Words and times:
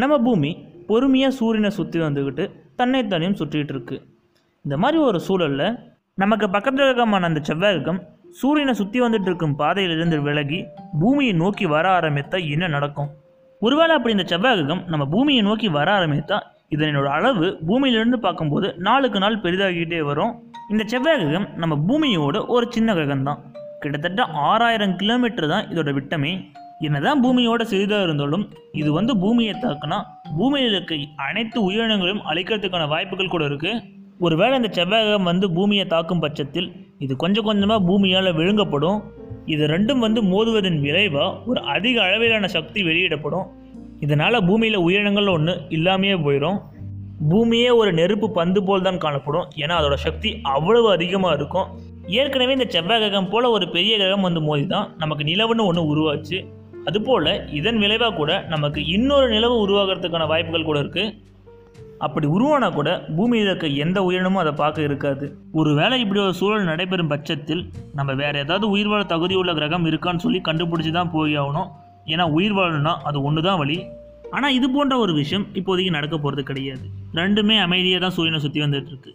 நம்ம 0.00 0.14
பூமி 0.26 0.50
பொறுமையாக 0.88 1.32
சூரியனை 1.38 1.70
சுற்றி 1.78 1.98
வந்துக்கிட்டு 2.04 2.44
தன்னைத்தானையும் 2.78 3.36
சுற்றிட்டு 3.40 3.72
இருக்கு. 3.74 3.96
இந்த 4.64 4.76
மாதிரி 4.82 4.98
ஒரு 5.08 5.18
சூழலில் 5.26 5.66
நமக்கு 6.22 6.46
பக்கத்தில் 6.54 6.86
இருக்கமான 6.86 7.28
அந்த 7.30 7.40
செவ்வாய் 7.48 7.74
கிரகம் 7.76 8.00
சூரியனை 8.40 8.74
சுற்றி 8.80 8.98
வந்துட்டு 9.04 9.28
இருக்கும் 9.30 9.54
பாதையிலிருந்து 9.60 10.16
விலகி 10.26 10.60
பூமியை 11.00 11.32
நோக்கி 11.42 11.66
வர 11.74 11.86
ஆரம்பித்தா 11.98 12.38
என்ன 12.54 12.68
நடக்கும்? 12.76 13.10
ஒருவேளை 13.62 13.94
அப்படி 13.96 14.14
இந்த 14.16 14.26
செவ்வாய் 14.32 14.56
கிரகம் 14.58 14.82
நம்ம 14.92 15.06
பூமியை 15.14 15.42
நோக்கி 15.48 15.68
வர 15.78 15.90
ஆரம்பித்தா 15.98 16.38
இதனோட 16.74 17.08
அளவு 17.18 17.46
பூமியிலிருந்து 17.68 18.20
பார்க்கும்போது 18.26 18.66
நாளுக்கு 18.86 19.18
நாள் 19.24 19.42
பெரிதாகிக்கிட்டே 19.44 20.00
வரும். 20.10 20.32
இந்த 20.72 20.82
செவ்வாய் 20.92 21.20
கிரகம் 21.22 21.48
நம்ம 21.62 21.76
பூமியோட 21.88 22.46
ஒரு 22.54 22.66
சின்ன 22.76 22.94
கிரகம் 22.98 23.26
தான் 23.28 23.40
கிட்டத்தட்ட 23.82 24.22
ஆறாயிரம் 24.48 24.96
கிலோமீட்டர் 25.00 25.52
தான் 25.52 25.66
இதோட 25.72 25.90
விட்டமே 25.98 26.32
என்னதான் 26.86 27.22
பூமியோட 27.22 27.62
சிறிதாக 27.70 28.06
இருந்தாலும் 28.06 28.44
இது 28.80 28.90
வந்து 28.98 29.12
பூமியை 29.22 29.54
தாக்குனா 29.64 29.98
பூமியில் 30.36 30.74
இருக்க 30.74 30.94
அனைத்து 31.28 31.58
உயிரினங்களையும் 31.66 32.22
அழிக்கிறதுக்கான 32.30 32.84
வாய்ப்புகள் 32.92 33.32
கூட 33.34 33.44
இருக்கு. 33.50 33.72
ஒருவேளை 34.26 34.54
இந்த 34.60 34.68
செவ்வாய் 34.76 35.04
கிரகம் 35.06 35.28
வந்து 35.30 35.46
பூமியை 35.56 35.84
தாக்கும் 35.92 36.22
பட்சத்தில் 36.24 36.68
இது 37.04 37.12
கொஞ்சம் 37.22 37.46
கொஞ்சமாக 37.48 37.80
பூமியால் 37.88 38.36
விழுங்கப்படும். 38.38 38.98
இது 39.54 39.64
ரெண்டும் 39.72 40.02
வந்து 40.06 40.20
மோதுவதன் 40.32 40.78
விளைவாக 40.86 41.28
ஒரு 41.50 41.60
அதிக 41.74 41.96
அளவிலான 42.06 42.48
சக்தி 42.56 42.80
வெளியிடப்படும். 42.88 43.46
இதனால் 44.04 44.44
பூமியில் 44.48 44.84
உயிரினங்கள் 44.86 45.34
ஒன்று 45.36 45.54
இல்லாமையே 45.76 46.16
போயிடும் 46.26 46.58
பூமியே 47.30 47.70
ஒரு 47.80 47.90
நெருப்பு 47.98 48.26
பந்து 48.38 48.60
போல் 48.66 48.86
தான் 48.86 49.02
காணப்படும். 49.04 49.48
ஏன்னா 49.62 49.74
அதோட 49.80 49.96
சக்தி 50.06 50.30
அவ்வளவு 50.54 50.88
அதிகமாக 50.96 51.34
இருக்கும். 51.38 51.66
ஏற்கனவே 52.20 52.54
இந்த 52.58 52.68
செவ்வாய் 52.74 53.02
கிரகம் 53.02 53.28
போல் 53.32 53.52
ஒரு 53.56 53.66
பெரிய 53.74 53.94
கிரகம் 54.02 54.26
வந்து 54.28 54.42
மோதி 54.48 54.64
தான் 54.72 54.88
நமக்கு 55.02 55.24
நிலவுன்னு 55.30 55.68
ஒன்று 55.70 55.84
உருவாச்சு. 55.92 56.38
அதுபோல் 56.88 57.32
இதன் 57.58 57.78
விளைவாக 57.82 58.16
கூட 58.20 58.32
நமக்கு 58.52 58.80
இன்னொரு 58.96 59.26
நிலவு 59.34 59.56
உருவாகிறதுக்கான 59.64 60.26
வாய்ப்புகள் 60.32 60.68
கூட 60.68 60.78
இருக்குது 60.84 61.28
அப்படி 62.06 62.26
உருவானா 62.26 62.68
கூட 62.76 62.90
பூமியில் 63.16 63.46
இருக்க 63.46 63.66
எந்த 63.84 63.98
உயிரினமும் 64.06 64.40
அதை 64.42 64.52
பார்க்க 64.60 64.86
இருக்காது. 64.88 65.26
ஒரு 65.60 65.70
வேளை 65.78 65.96
இப்படி 66.00 66.20
ஒரு 66.20 66.34
சூழல் 66.38 66.68
நடைபெறும் 66.70 67.10
பட்சத்தில் 67.12 67.62
நம்ம 67.98 68.14
வேறு 68.20 68.38
ஏதாவது 68.44 68.66
உயிர் 68.74 68.90
வாழ 68.92 69.02
தகுதி 69.04 69.34
உள்ள 69.40 69.52
கிரகம் 69.58 69.86
இருக்கான்னு 69.90 70.24
சொல்லி 70.26 70.40
கண்டுபிடிச்சி 70.48 70.92
தான் 70.98 71.10
போய் 71.16 71.36
ஆகணும். 71.42 71.68
ஏன்னா 72.12 72.26
உயிர் 72.36 72.56
வாழணும்னா 72.58 72.94
அது 73.08 73.18
ஒன்று 73.22 73.42
தான் 73.48 73.60
வழி. 73.62 73.78
ஆனால் 74.36 74.54
இது 74.58 74.66
போன்ற 74.70 74.96
ஒரு 74.98 75.12
விஷயம் 75.12 75.46
இப்போதைக்கு 75.60 75.96
நடக்க 75.98 76.16
போகிறது 76.18 76.42
கிடையாது. 76.50 76.86
ரெண்டுமே 77.20 77.58
அமைதியாக 77.66 78.02
தான் 78.04 78.16
சூரியனை 78.16 78.40
சுற்றி 78.46 78.60
வந்துட்டு 78.64 78.92
இருக்கு. 78.94 79.12